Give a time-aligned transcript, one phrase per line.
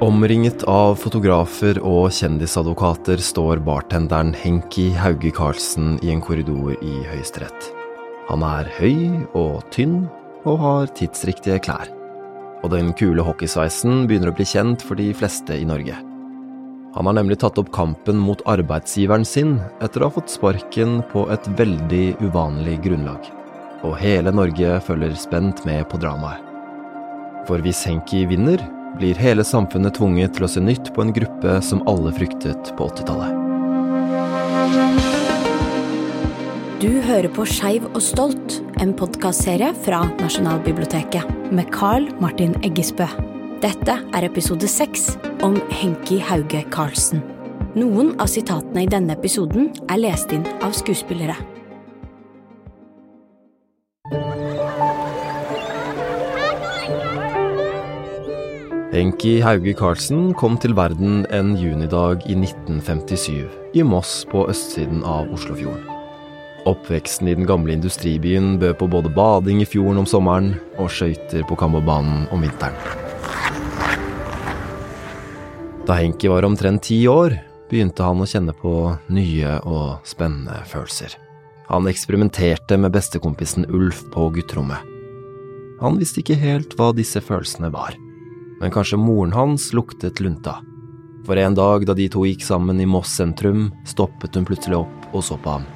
[0.00, 7.66] Omringet av fotografer og kjendisadvokater står bartenderen Henki Hauge Karlsen i en korridor i Høyesterett.
[8.30, 10.06] Han er høy og tynn
[10.48, 11.92] og har tidsriktige klær.
[12.64, 16.00] Og den kule hockeysveisen begynner å bli kjent for de fleste i Norge.
[16.96, 21.28] Han har nemlig tatt opp kampen mot arbeidsgiveren sin etter å ha fått sparken på
[21.28, 23.28] et veldig uvanlig grunnlag.
[23.84, 26.40] Og hele Norge følger spent med på dramaet.
[27.44, 28.64] For hvis Henki vinner,
[28.98, 32.88] blir hele samfunnet tvunget til å se nytt på en gruppe som alle fryktet på
[32.90, 33.36] 80-tallet.
[36.80, 43.04] Du hører på Skeiv og stolt, en podkastserie fra Nasjonalbiblioteket med Carl Martin Eggesbø.
[43.60, 45.10] Dette er episode seks
[45.44, 47.20] om Henki Hauge Karlsen.
[47.76, 51.36] Noen av sitatene i denne episoden er lest inn av skuespillere.
[58.90, 65.28] Henki Hauge Karlsen kom til verden en junidag i 1957 i Moss på østsiden av
[65.30, 65.84] Oslofjorden.
[66.66, 71.46] Oppveksten i den gamle industribyen bød på både bading i fjorden om sommeren og skøyter
[71.46, 72.74] på Kambobanen om vinteren.
[75.86, 77.38] Da Henki var omtrent ti år,
[77.70, 78.74] begynte han å kjenne på
[79.14, 81.14] nye og spennende følelser.
[81.70, 84.82] Han eksperimenterte med bestekompisen Ulf på gutterommet.
[85.78, 87.94] Han visste ikke helt hva disse følelsene var
[88.60, 90.58] men kanskje moren hans luktet lunta.
[91.26, 95.14] For en dag da de to gikk sammen i Moss sentrum, stoppet hun plutselig opp
[95.14, 95.66] og så på ham.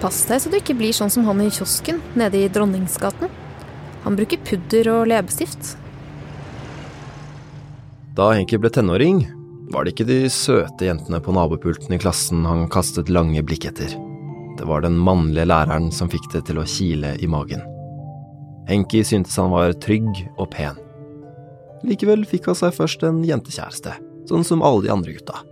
[0.00, 3.30] Pass deg så du ikke blir sånn som han i kiosken nede i Dronningsgaten.
[4.04, 5.74] Han bruker pudder og leppestift.
[8.16, 9.24] Da Henki ble tenåring,
[9.72, 13.96] var det ikke de søte jentene på nabopulten i klassen han kastet lange blikk etter.
[14.56, 17.75] Det var den mannlige læreren som fikk det til å kile i magen.
[18.66, 20.78] Henki syntes han var trygg og pen.
[21.86, 23.92] Likevel fikk han seg først en jentekjæreste,
[24.26, 25.42] sånn som alle de andre gutta.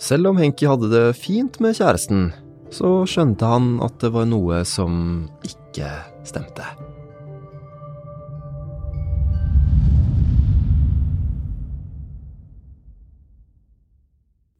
[0.00, 2.30] Selv om Henki hadde det fint med kjæresten,
[2.72, 5.90] så skjønte han at det var noe som ikke
[6.26, 6.64] stemte.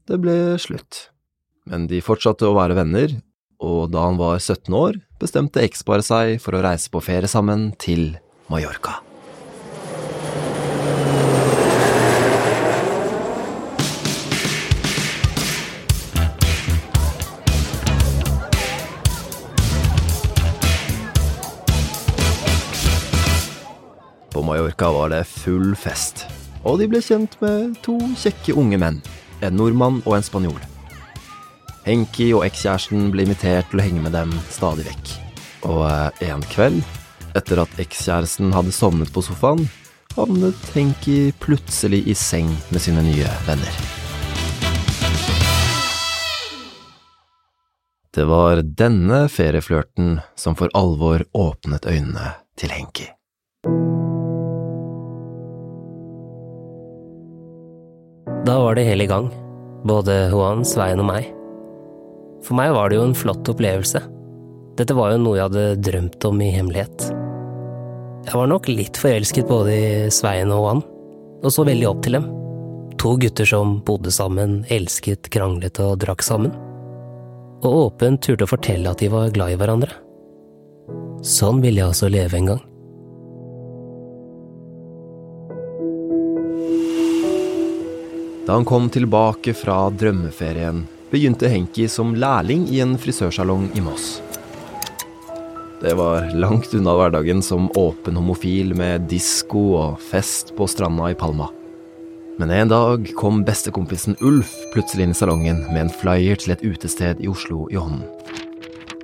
[0.05, 1.09] Det ble slutt,
[1.65, 3.17] men de fortsatte å være venner,
[3.65, 7.73] og da han var 17 år, bestemte eksparet seg for å reise på ferie sammen
[7.81, 8.17] til
[8.51, 9.01] Mallorca.
[24.35, 26.27] På Mallorca var det full fest,
[26.67, 29.03] og de ble kjent med to kjekke unge menn,
[29.41, 30.74] en nordmann og en spanjol.
[31.85, 35.11] Henki og ekskjæresten ble invitert til å henge med dem stadig vekk.
[35.69, 36.81] Og eh, en kveld,
[37.37, 39.67] etter at ekskjæresten hadde sovnet på sofaen,
[40.15, 43.77] havnet Henki plutselig i seng med sine nye venner.
[48.15, 53.11] Det var denne ferieflørten som for alvor åpnet øynene til Henki.
[58.45, 59.33] Da var det hele i gang,
[59.85, 61.35] både Juan, Svein og meg.
[62.45, 64.03] For meg var det jo en flott opplevelse.
[64.77, 67.07] Dette var jo noe jeg hadde drømt om i hemmelighet.
[68.25, 70.83] Jeg var nok litt forelsket både i Svein og han,
[71.45, 72.29] og så veldig opp til dem.
[73.01, 76.53] To gutter som bodde sammen, elsket, kranglet og drakk sammen.
[77.65, 79.93] Og åpent turte å fortelle at de var glad i hverandre.
[81.25, 82.63] Sånn ville jeg også leve en gang.
[88.45, 90.83] Da han kom tilbake fra drømmeferien,
[91.15, 94.19] begynte Henki som lærling i en frisørsalong i Moss.
[95.79, 101.19] Det var langt unna hverdagen som åpen homofil med disko og fest på stranda i
[101.19, 101.51] Palma.
[102.41, 106.65] Men en dag kom bestekompisen Ulf plutselig inn i salongen med en flyer til et
[106.67, 108.03] utested i Oslo i hånden.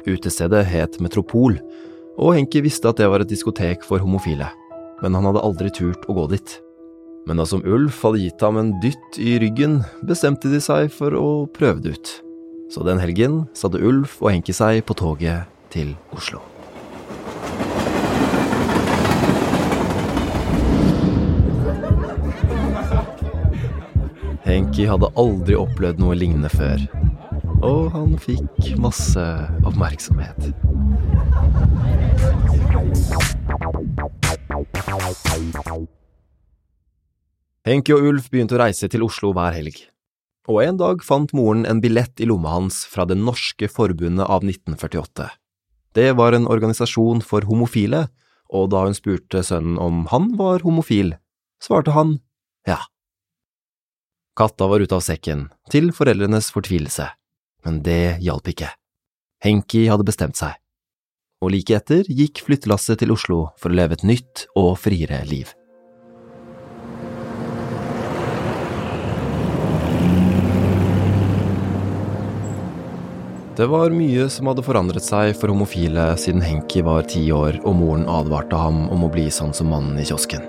[0.09, 1.61] Utestedet het Metropol,
[2.19, 4.51] og Henki visste at det var et diskotek for homofile,
[5.05, 6.59] men han hadde aldri turt å gå dit.
[7.27, 11.15] Men da som Ulf hadde gitt ham en dytt i ryggen, bestemte de seg for
[11.17, 12.13] å prøve det ut.
[12.71, 16.43] Så den helgen satte Ulf og Henki seg på toget til Oslo.
[24.47, 26.83] Henki hadde aldri opplevd noe lignende før,
[27.61, 29.27] og han fikk masse
[29.69, 30.51] oppmerksomhet.
[37.69, 39.83] Henki og Ulf begynte å reise til Oslo hver helg.
[40.49, 44.47] Og en dag fant moren en billett i lomma hans fra Det norske forbundet av
[44.47, 45.29] 1948.
[45.93, 48.07] Det var en organisasjon for homofile,
[48.49, 51.15] og da hun spurte sønnen om han var homofil,
[51.63, 52.17] svarte han
[52.67, 52.81] ja.
[54.39, 57.11] Katta var ute av sekken, til foreldrenes fortvilelse,
[57.67, 58.73] men det hjalp ikke.
[59.45, 60.57] Henki hadde bestemt seg,
[61.45, 65.53] og like etter gikk flyttelasset til Oslo for å leve et nytt og friere liv.
[73.59, 77.75] Det var mye som hadde forandret seg for homofile siden Henki var ti år og
[77.81, 80.45] moren advarte ham om å bli sånn som mannen i kiosken.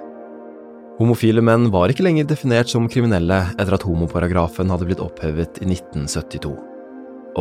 [1.00, 5.72] Homofile menn var ikke lenger definert som kriminelle etter at homoparagrafen hadde blitt opphevet i
[5.72, 6.54] 1972.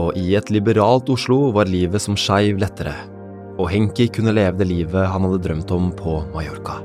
[0.00, 2.94] Og i et liberalt Oslo var livet som skeiv lettere,
[3.58, 6.78] og Henki kunne leve det livet han hadde drømt om på Mallorca.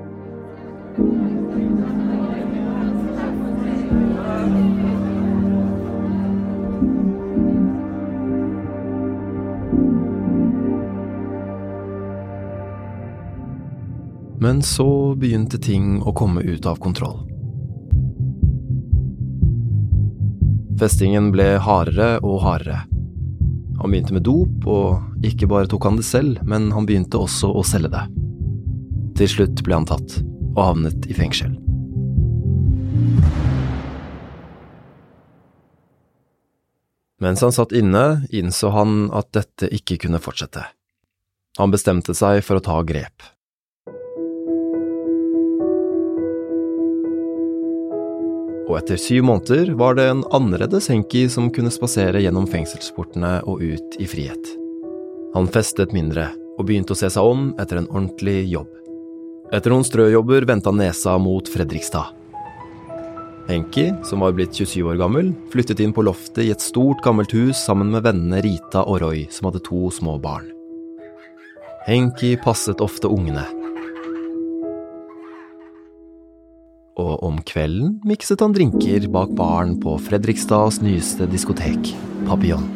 [14.46, 17.24] Men så begynte ting å komme ut av kontroll.
[20.78, 22.84] Festingen ble hardere og hardere.
[23.80, 27.50] Han begynte med dop, og ikke bare tok han det selv, men han begynte også
[27.58, 28.06] å selge det.
[29.18, 30.20] Til slutt ble han tatt,
[30.54, 31.58] og havnet i fengsel.
[37.18, 40.70] Mens han satt inne, innså han at dette ikke kunne fortsette.
[41.58, 43.32] Han bestemte seg for å ta grep.
[48.66, 53.62] Og etter syv måneder var det en annerledes Henki som kunne spasere gjennom fengselsportene og
[53.62, 54.52] ut i frihet.
[55.36, 58.70] Han festet mindre og begynte å se seg om etter en ordentlig jobb.
[59.54, 62.14] Etter noen strøjobber vendte han nesa mot Fredrikstad.
[63.46, 67.36] Henki, som var blitt 27 år gammel, flyttet inn på loftet i et stort, gammelt
[67.36, 70.48] hus sammen med vennene Rita og Roy, som hadde to små barn.
[71.86, 73.46] Henki passet ofte ungene,
[76.96, 81.92] og om kvelden mikset han drinker bak baren på Fredrikstads nyeste diskotek,
[82.28, 82.68] Papillon.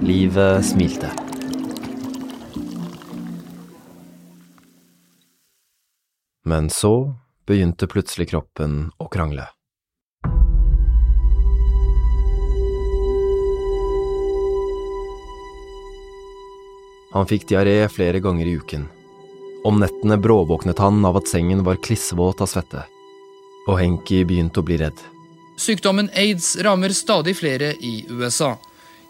[0.00, 1.10] Livet smilte.
[6.48, 7.12] Men så
[7.46, 9.50] begynte plutselig kroppen å krangle.
[17.10, 18.86] Han fikk diaré flere ganger i uken.
[19.64, 22.86] Om nettene bråvåknet han av at sengen var klissvåt av svette.
[23.68, 24.96] Og Henki begynte å bli redd.
[25.60, 28.54] Sykdommen aids rammer stadig flere i USA.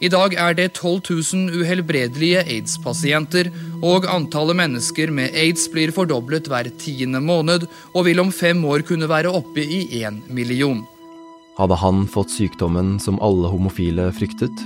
[0.00, 3.52] I dag er det 12 000 uhelbredelige aids-pasienter,
[3.84, 8.82] og antallet mennesker med aids blir fordoblet hver tiende måned, og vil om fem år
[8.88, 10.82] kunne være oppe i én million.
[11.60, 14.64] Hadde han fått sykdommen som alle homofile fryktet?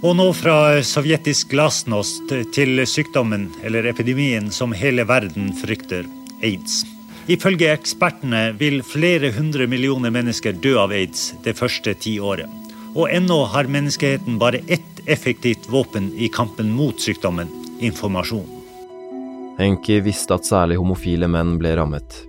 [0.00, 6.08] Og nå fra sovjetisk glasnost til sykdommen eller epidemien som hele verden frykter
[6.40, 6.86] aids.
[7.28, 12.48] Ifølge ekspertene vil flere hundre millioner mennesker dø av aids det første tiåret.
[12.96, 17.52] Og ennå har menneskeheten bare ett effektivt våpen i kampen mot sykdommen
[17.84, 18.48] informasjon.
[19.60, 22.22] Henki visste at særlig homofile menn ble rammet.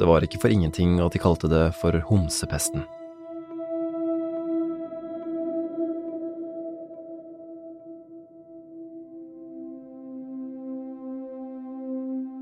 [0.00, 2.82] Det var ikke for ingenting at de kalte det for homsepesten.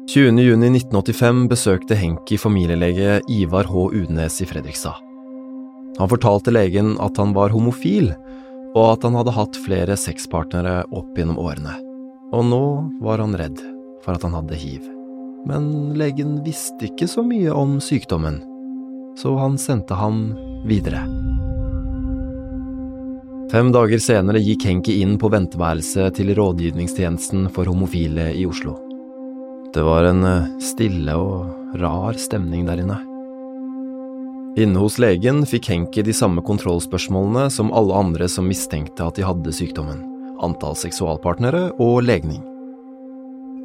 [0.08, 3.82] 20.6.1985 besøkte Henki familielege Ivar H.
[3.92, 4.96] Udnes i Fredrikstad.
[5.98, 8.14] Han fortalte legen at han var homofil,
[8.72, 11.76] og at han hadde hatt flere sexpartnere opp gjennom årene.
[12.32, 12.62] Og nå
[13.04, 13.60] var han redd
[14.00, 14.88] for at han hadde hiv.
[15.44, 18.40] Men legen visste ikke så mye om sykdommen,
[19.20, 20.30] så han sendte ham
[20.64, 21.04] videre.
[23.52, 28.87] Fem dager senere gikk Henki inn på venteværelset til rådgivningstjenesten for homofile i Oslo.
[29.74, 32.96] Det var en eh, stille og rar stemning der inne.
[34.58, 39.26] Inne hos legen fikk Henki de samme kontrollspørsmålene som alle andre som mistenkte at de
[39.28, 40.00] hadde sykdommen,
[40.42, 42.40] antall seksualpartnere og legning.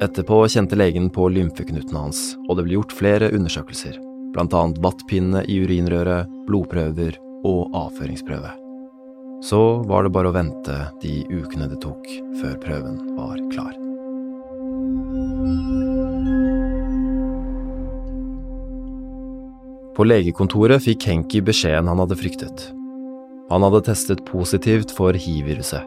[0.04, 3.96] Etterpå kjente legen på lymfeknutene hans, og det ble gjort flere undersøkelser,
[4.34, 7.16] blant annet vattpinne i urinrøret, blodprøver
[7.48, 8.52] og avføringsprøve.
[9.44, 12.06] Så var det bare å vente de ukene det tok
[12.42, 13.74] før prøven var klar.
[19.94, 22.64] På legekontoret fikk Henki beskjeden han hadde fryktet.
[23.46, 25.86] Han hadde testet positivt for hiv-viruset.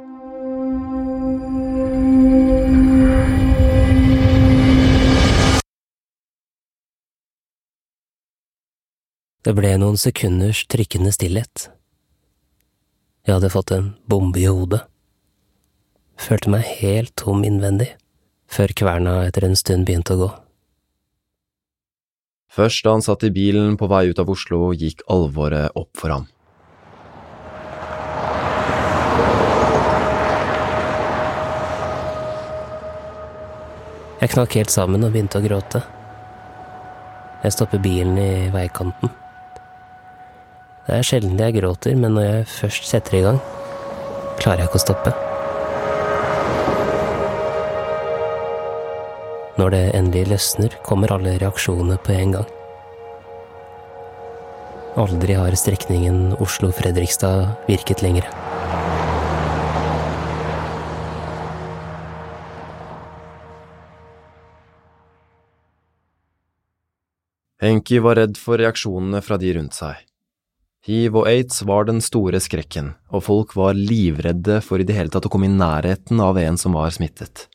[9.43, 11.69] Det ble noen sekunders trykkende stillhet.
[13.27, 14.85] Jeg hadde fått en bombe i hodet.
[16.19, 17.93] Følte meg helt tom innvendig.
[18.47, 20.46] før kverna etter en stund begynte å gå.
[22.47, 26.13] Først da han satt i bilen på vei ut av Oslo, gikk alvoret opp for
[26.15, 26.27] ham.
[34.17, 35.83] Jeg knakk helt sammen og begynte å gråte.
[37.43, 39.11] Jeg stopper bilen i veikanten.
[40.87, 43.41] Det er sjelden jeg gråter, men når jeg først setter i gang,
[44.41, 45.36] klarer jeg ikke å stoppe.
[49.57, 52.49] Når det endelig løsner, kommer alle reaksjonene på en gang.
[55.01, 58.29] Aldri har strekningen Oslo-Fredrikstad virket lenger.
[67.57, 70.05] Henki var redd for reaksjonene fra de rundt seg.
[70.85, 75.09] Hiv og aids var den store skrekken, og folk var livredde for i det hele
[75.09, 77.49] tatt å komme i nærheten av en som var smittet.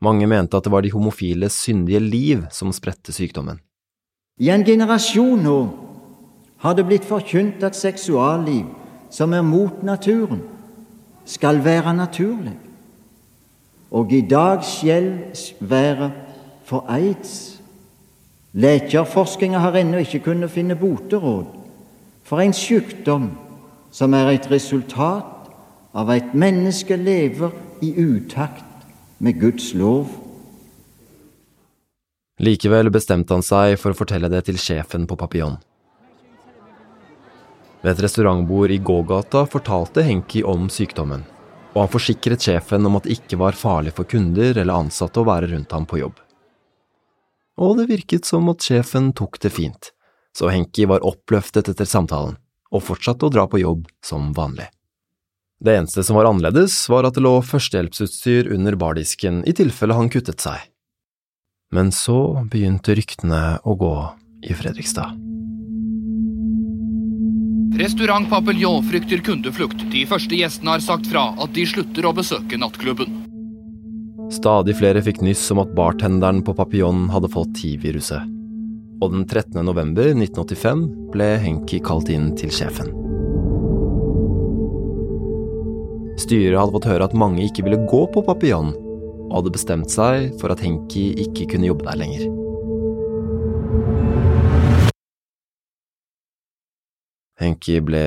[0.00, 3.58] Mange mente at det var de homofiles syndige liv som spredte sykdommen.
[4.38, 5.58] I en generasjon nå
[6.62, 8.66] har det blitt forkynt at seksualliv
[9.10, 10.42] som er mot naturen,
[11.24, 12.54] skal være naturlig.
[13.90, 16.12] Og i dag skjells været
[16.64, 17.60] for aids.
[18.52, 21.46] Lekerforskninga har ennå ikke kunnet finne boteråd
[22.24, 23.30] for en sykdom
[23.90, 25.52] som er et resultat
[25.94, 28.67] av at menneske lever i utakt
[29.18, 30.08] med Guds lov.
[32.38, 35.58] Likevel bestemte han seg for å fortelle det til sjefen på Papillon.
[37.82, 41.24] Ved et restaurantbord i gågata fortalte Henki om sykdommen,
[41.74, 45.26] og han forsikret sjefen om at det ikke var farlig for kunder eller ansatte å
[45.26, 46.16] være rundt ham på jobb.
[47.58, 49.90] Og det virket som at sjefen tok det fint,
[50.30, 52.38] så Henki var oppløftet etter samtalen,
[52.70, 54.68] og fortsatte å dra på jobb som vanlig.
[55.58, 60.10] Det eneste som var annerledes, var at det lå førstehjelpsutstyr under bardisken i tilfelle han
[60.12, 60.68] kuttet seg.
[61.74, 63.94] Men så begynte ryktene å gå
[64.46, 65.18] i Fredrikstad.
[67.78, 69.82] Restaurant Papillon frykter kundeflukt.
[69.92, 73.10] De første gjestene har sagt fra at de slutter å besøke nattklubben.
[74.34, 78.34] Stadig flere fikk nyss om at bartenderen på Papillon hadde fått hiv-viruset.
[79.02, 79.60] Og den 13.
[79.66, 83.07] november 1985 ble Henki kalt inn til sjefen.
[86.18, 88.72] Styret hadde fått høre at mange ikke ville gå på Papillon,
[89.28, 92.26] og hadde bestemt seg for at Henki ikke kunne jobbe der lenger.
[97.38, 98.04] Henki ble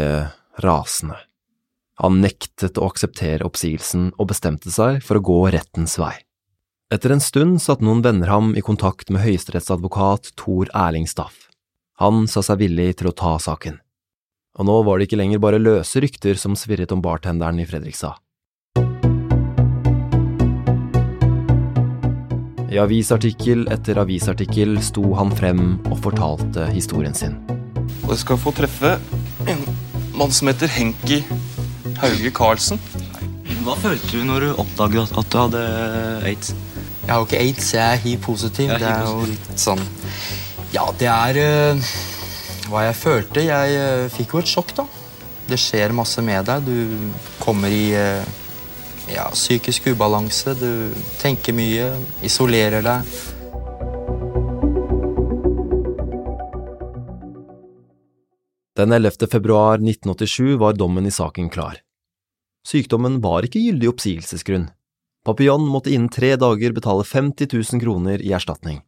[0.59, 1.15] rasende.
[2.01, 6.15] Han nektet å akseptere oppsigelsen og bestemte seg for å gå rettens vei.
[6.91, 11.47] Etter en stund satte noen venner ham i kontakt med høyesterettsadvokat Tor Erling Staff.
[12.03, 13.77] Han sa seg villig til å ta saken.
[14.59, 18.19] Og nå var det ikke lenger bare løse rykter som svirret om bartenderen i Fredrikstad.
[22.71, 27.37] I avisartikkel etter avisartikkel sto han frem og fortalte historien sin.
[28.03, 28.93] Og jeg skal få treffe
[29.51, 29.63] en
[30.15, 31.21] mann som heter Henki
[32.03, 32.79] Hauge Karlsen.
[33.63, 35.65] Hva følte du når du oppdaget at du hadde
[36.27, 36.55] aids?
[37.01, 38.71] Jeg har jo ikke aids, jeg er hiv-positiv.
[38.79, 39.83] Det er jo litt sånn
[40.71, 41.39] Ja, det er
[41.75, 41.91] uh,
[42.71, 43.43] hva jeg følte.
[43.45, 44.87] Jeg uh, fikk jo et sjokk, da.
[45.49, 46.63] Det skjer masse med deg.
[46.63, 47.11] Du
[47.41, 48.23] kommer i uh,
[49.11, 50.55] ja, psykisk ubalanse.
[50.59, 51.91] Du tenker mye,
[52.25, 53.13] isolerer deg.
[58.79, 59.27] Den 11.
[59.29, 61.81] februar 1987 var dommen i saken klar.
[62.65, 64.69] Sykdommen var ikke gyldig oppsigelsesgrunn.
[65.25, 68.79] Papillon måtte innen tre dager betale 50 000 kroner i erstatning.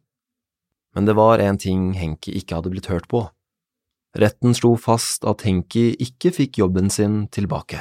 [0.94, 3.26] Men det var en ting Henki ikke hadde blitt hørt på.
[4.14, 7.80] Retten slo fast at Henki ikke fikk jobben sin tilbake.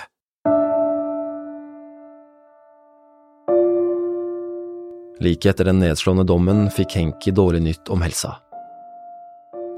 [5.22, 8.40] Like etter den nedslående dommen fikk Henki dårlig nytt om helsa.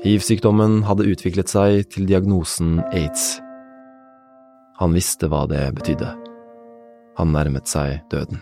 [0.05, 3.41] Hiv-sykdommen hadde utviklet seg til diagnosen aids.
[4.79, 6.13] Han visste hva det betydde.
[7.19, 8.39] Han nærmet seg døden.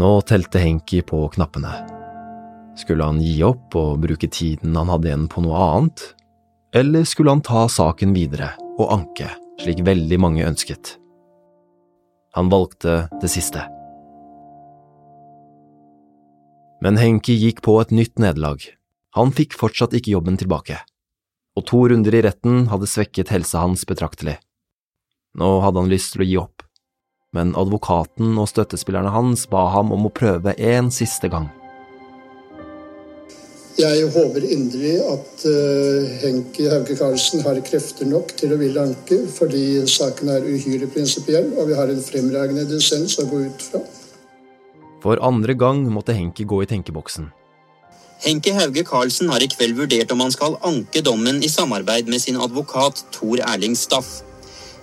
[0.00, 1.70] Nå telte Henki på knappene.
[2.78, 6.04] Skulle han gi opp og bruke tiden han hadde igjen på noe annet,
[6.74, 9.28] eller skulle han ta saken videre og anke,
[9.60, 10.96] slik veldig mange ønsket?
[12.32, 13.66] Han valgte det siste.
[16.82, 18.64] Men Henki gikk på et nytt nederlag.
[19.14, 20.80] Han fikk fortsatt ikke jobben tilbake,
[21.54, 24.38] og to runder i retten hadde svekket helsa hans betraktelig.
[25.38, 26.64] Nå hadde han lyst til å gi opp,
[27.36, 31.52] men advokaten og støttespillerne hans ba ham om å prøve en siste gang.
[33.78, 39.22] Jeg håper inderlig at uh, Henki Hauge Karlsen har krefter nok til å ville anke,
[39.32, 43.80] fordi saken er uhyre prinsipiell, og vi har en fremragende dissens å gå ut fra.
[45.02, 47.30] For andre gang måtte Henki gå i tenkeboksen.
[48.22, 52.22] Henki Hauge Karlsen har i kveld vurdert om han skal anke dommen i samarbeid med
[52.22, 54.20] sin advokat Tor Erling Staff.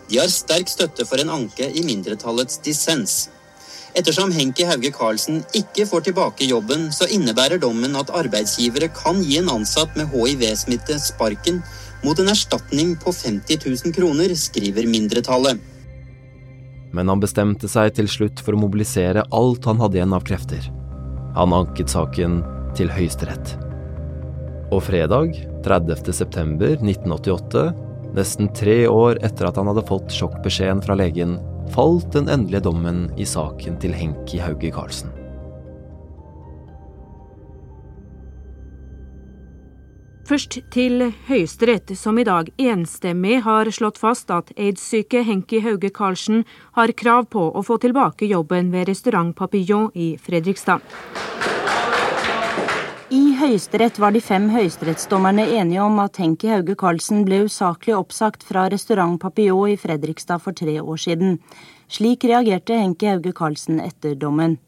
[0.09, 3.29] De har sterk støtte for en anke i mindretallets dissens.
[3.97, 9.39] Ettersom Henki Hauge Karlsen ikke får tilbake jobben, så innebærer dommen at arbeidsgivere kan gi
[9.41, 11.63] en ansatt med hiv-smitte sparken
[12.05, 15.59] mot en erstatning på 50 000 kroner, skriver mindretallet.
[16.93, 20.69] Men han bestemte seg til slutt for å mobilisere alt han hadde igjen av krefter.
[21.37, 22.39] Han anket saken
[22.77, 23.57] til Høyesterett.
[24.73, 25.33] Og fredag,
[25.65, 26.13] 30.
[26.13, 27.69] september 1988,
[28.17, 31.37] nesten tre år etter at han hadde fått sjokkbeskjeden fra legen,
[31.73, 35.11] falt den endelige dommen i saken til Henki Hauge Karlsen.
[40.29, 46.43] Først til Høyesterett, som i dag enstemmig har slått fast at aids-syke Henki Hauge Karlsen
[46.77, 50.85] har krav på å få tilbake jobben ved restaurant Papillon i Fredrikstad.
[53.09, 58.43] I Høyesterett var de fem høyesterettsdommerne enige om at Henki Hauge Karlsen ble usaklig oppsagt
[58.45, 61.39] fra restaurant Papillon i Fredrikstad for tre år siden.
[61.89, 64.59] Slik reagerte Henki Hauge Karlsen etter dommen.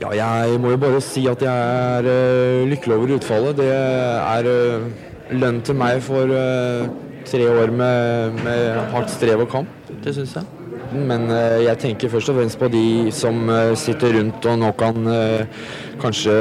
[0.00, 1.52] Ja, jeg må jo bare si at jeg
[1.98, 3.60] er uh, lykkelig over utfallet.
[3.60, 4.88] Det er uh,
[5.36, 6.88] lønn til meg for uh,
[7.28, 9.92] tre år med, med, hardt strev og kamp.
[10.06, 10.54] Det syns jeg.
[10.88, 11.26] Men
[11.60, 15.10] jeg tenker først og fremst på de som sitter rundt og nå kan
[16.02, 16.34] kanskje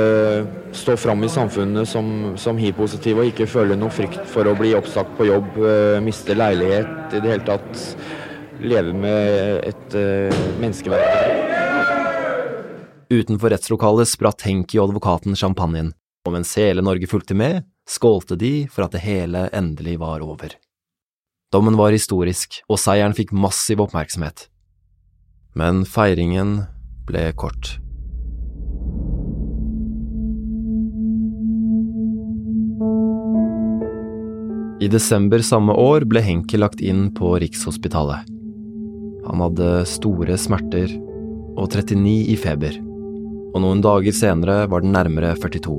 [0.76, 4.76] stå fram i samfunnet som, som hiv-positive og ikke føle noe frykt for å bli
[4.78, 5.58] oppsagt på jobb,
[6.06, 7.84] miste leilighet, i det hele tatt
[8.62, 9.98] leve med et
[10.62, 11.46] menneskeverd.
[13.08, 15.94] Utenfor rettslokalet spratt Henki og advokaten champagnen,
[16.28, 20.58] og mens hele Norge fulgte med, skålte de for at det hele endelig var over.
[21.54, 24.50] Dommen var historisk, og seieren fikk massiv oppmerksomhet.
[25.56, 26.66] Men feiringen
[27.08, 27.78] ble kort.
[34.82, 38.28] I desember samme år ble Henki lagt inn på Rikshospitalet.
[39.28, 40.94] Han hadde store smerter
[41.58, 42.78] og 39 i feber
[43.58, 45.78] og noen dager senere var den nærmere 42.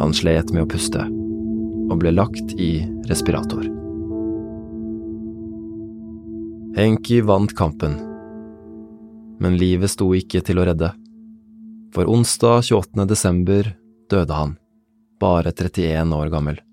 [0.00, 3.66] Han slet med å puste, og ble lagt i respirator.
[6.76, 7.96] Henki vant kampen,
[9.40, 10.92] men livet sto ikke til å redde.
[11.92, 13.06] For onsdag 28.
[13.08, 13.72] desember
[14.12, 14.56] døde han,
[15.20, 16.65] bare 31 år gammel.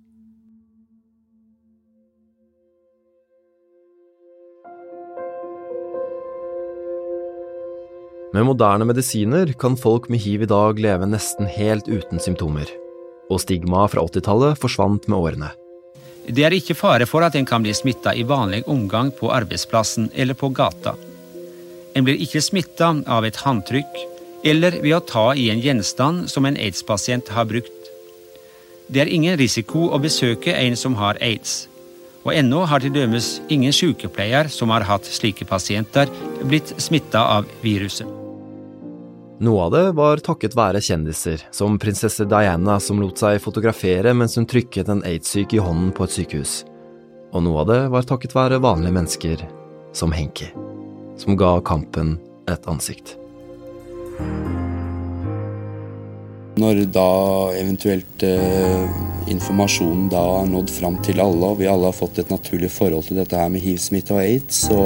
[8.34, 12.66] Med moderne medisiner kan folk med hiv i dag leve nesten helt uten symptomer,
[13.30, 15.52] og stigmaet fra 80-tallet forsvant med årene.
[16.26, 20.10] Det er ikke fare for at en kan bli smitta i vanlig omgang på arbeidsplassen
[20.16, 20.96] eller på gata.
[21.94, 24.02] En blir ikke smitta av et håndtrykk
[24.50, 27.70] eller ved å ta i en gjenstand som en aids-pasient har brukt.
[28.88, 31.68] Det er ingen risiko å besøke en som har aids.
[32.26, 36.10] Og ennå har til dømes ingen sykepleier som har hatt slike pasienter,
[36.42, 38.23] blitt smitta av viruset.
[39.44, 44.38] Noe av det var takket være kjendiser, som prinsesse Diana som lot seg fotografere mens
[44.40, 46.54] hun trykket en aids-syk i hånden på et sykehus.
[47.36, 49.44] Og noe av det var takket være vanlige mennesker,
[49.92, 50.48] som Henki,
[51.20, 52.14] som ga kampen
[52.48, 53.18] et ansikt.
[56.64, 57.10] Når da
[57.58, 58.96] eventuelt eh,
[59.34, 63.10] informasjonen da har nådd fram til alle, og vi alle har fått et naturlig forhold
[63.10, 64.82] til dette her med hiv-smitte og aids, så,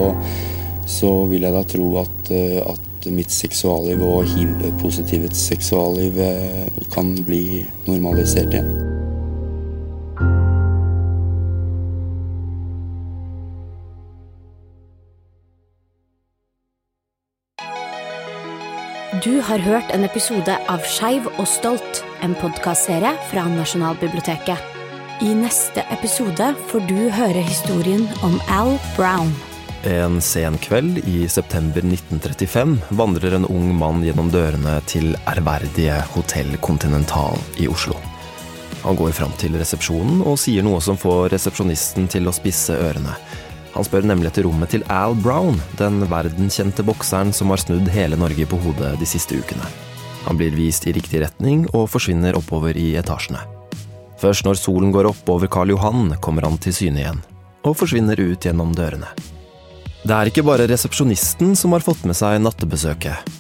[0.90, 7.16] så, vil jeg da tro at, eh, at mitt seksualliv og hiv-positivets seksualliv eh, kan
[7.28, 8.70] bli normalisert igjen.
[19.24, 24.62] Du har hørt en episode av Skeiv og stolt, en podkastserie fra Nasjonalbiblioteket.
[25.26, 29.34] I neste episode får du høre historien om Al Brown.
[29.88, 36.58] En sen kveld i september 1935 vandrer en ung mann gjennom dørene til ærverdige Hotell
[36.60, 37.96] Continental i Oslo.
[38.82, 43.14] Han går fram til resepsjonen og sier noe som får resepsjonisten til å spisse ørene.
[43.78, 48.20] Han spør nemlig etter rommet til Al Brown, den verdenskjente bokseren som har snudd hele
[48.20, 49.72] Norge på hodet de siste ukene.
[50.28, 53.46] Han blir vist i riktig retning og forsvinner oppover i etasjene.
[54.20, 57.26] Først når solen går opp over Karl Johan, kommer han til syne igjen,
[57.64, 59.16] og forsvinner ut gjennom dørene.
[60.08, 63.34] Det er ikke bare resepsjonisten som har fått med seg nattebesøket.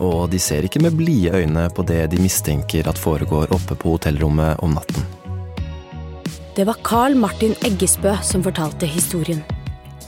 [0.00, 3.92] Og de ser ikke med blide øyne på det de mistenker at foregår oppe på
[3.92, 5.04] hotellrommet om natten.
[6.56, 9.42] Det var Carl Martin Eggesbø som fortalte historien.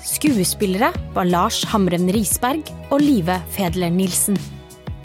[0.06, 4.38] Skuespillere var Lars Hamren Risberg og Live Fedler Nilsen.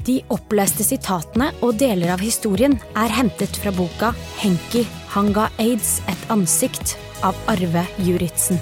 [0.08, 6.00] De oppleste sitatene og deler av historien er hentet fra boka 'Henki han ga aids
[6.08, 8.62] et ansikt' av Arve Juritzen.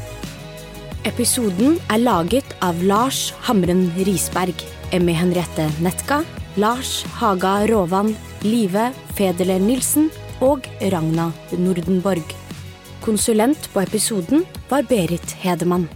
[1.07, 4.59] Episoden er laget av Lars Hamren Risberg,
[4.91, 6.25] Emmy Henriette Netka,
[6.59, 8.11] Lars Haga Rovan,
[8.43, 10.09] Live Fedeler Nilsen
[10.43, 12.35] og Ragna Nordenborg.
[12.99, 15.87] Konsulent på episoden var Berit Hedemann.